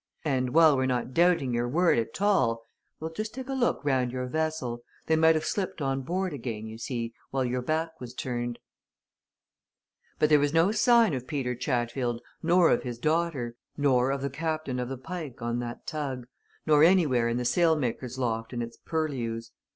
[0.25, 2.63] "And while we're not doubting your word at all,
[2.99, 6.65] we'll just take a look round your vessel they might have slipped on board again,
[6.65, 8.57] you see, while your back was turned."
[10.17, 14.31] But there was no sign of Peter Chatfield, nor of his daughter, nor of the
[14.31, 16.25] captain of the Pike on that tug,
[16.65, 19.51] nor anywhere in the sailmaker's loft and its purlieus.